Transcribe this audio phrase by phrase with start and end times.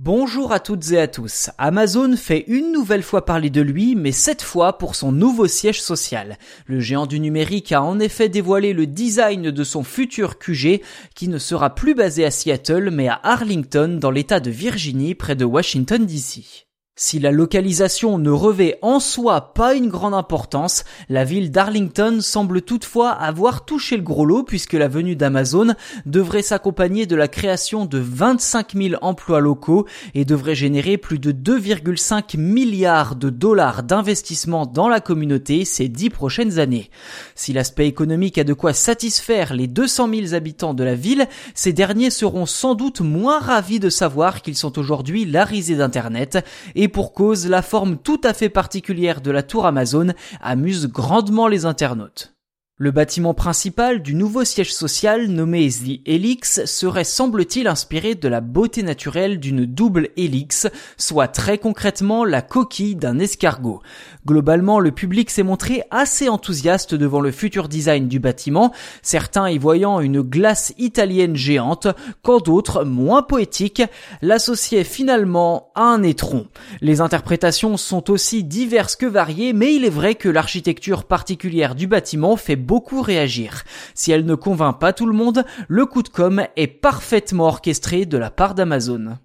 [0.00, 1.50] Bonjour à toutes et à tous.
[1.58, 5.82] Amazon fait une nouvelle fois parler de lui, mais cette fois pour son nouveau siège
[5.82, 6.38] social.
[6.66, 10.82] Le géant du numérique a en effet dévoilé le design de son futur QG,
[11.16, 15.34] qui ne sera plus basé à Seattle, mais à Arlington, dans l'état de Virginie, près
[15.34, 16.67] de Washington DC.
[17.00, 22.60] Si la localisation ne revêt en soi pas une grande importance, la ville d'Arlington semble
[22.60, 25.76] toutefois avoir touché le gros lot puisque la venue d'Amazon
[26.06, 31.30] devrait s'accompagner de la création de 25 000 emplois locaux et devrait générer plus de
[31.30, 36.90] 2,5 milliards de dollars d'investissement dans la communauté ces dix prochaines années.
[37.36, 41.72] Si l'aspect économique a de quoi satisfaire les 200 000 habitants de la ville, ces
[41.72, 46.44] derniers seront sans doute moins ravis de savoir qu'ils sont aujourd'hui la risée d'Internet
[46.74, 50.08] et pour cause, la forme tout à fait particulière de la tour Amazon
[50.40, 52.37] amuse grandement les internautes.
[52.80, 58.40] Le bâtiment principal du nouveau siège social nommé The Helix serait semble-t-il inspiré de la
[58.40, 63.82] beauté naturelle d'une double hélice, soit très concrètement la coquille d'un escargot.
[64.24, 68.72] Globalement, le public s'est montré assez enthousiaste devant le futur design du bâtiment,
[69.02, 71.88] certains y voyant une glace italienne géante,
[72.22, 73.82] quand d'autres, moins poétiques,
[74.22, 76.46] l'associaient finalement à un étron.
[76.80, 81.88] Les interprétations sont aussi diverses que variées, mais il est vrai que l'architecture particulière du
[81.88, 83.64] bâtiment fait beaucoup réagir.
[83.94, 88.04] Si elle ne convainc pas tout le monde, le coup de com est parfaitement orchestré
[88.04, 89.16] de la part d'Amazon.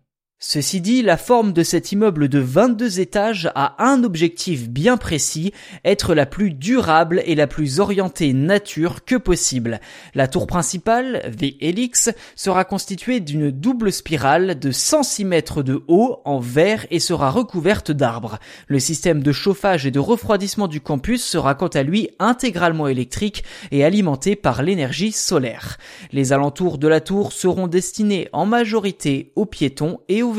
[0.46, 5.54] Ceci dit, la forme de cet immeuble de 22 étages a un objectif bien précis,
[5.86, 9.80] être la plus durable et la plus orientée nature que possible.
[10.14, 16.20] La tour principale, The Helix, sera constituée d'une double spirale de 106 mètres de haut
[16.26, 18.38] en verre et sera recouverte d'arbres.
[18.68, 23.46] Le système de chauffage et de refroidissement du campus sera quant à lui intégralement électrique
[23.72, 25.78] et alimenté par l'énergie solaire.
[26.12, 30.33] Les alentours de la tour seront destinés en majorité aux piétons et aux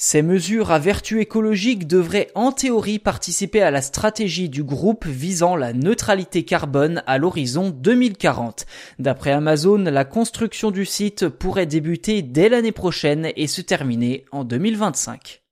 [0.00, 5.56] Ces mesures à vertu écologique devraient en théorie participer à la stratégie du groupe visant
[5.56, 8.64] la neutralité carbone à l'horizon 2040.
[9.00, 14.44] D'après Amazon, la construction du site pourrait débuter dès l'année prochaine et se terminer en
[14.44, 15.42] 2025.